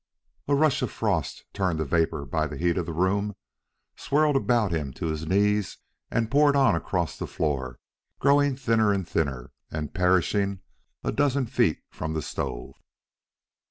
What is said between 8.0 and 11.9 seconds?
growing thinner and thinner, and perishing a dozen feet